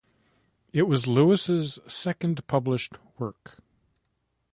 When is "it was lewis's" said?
0.73-1.77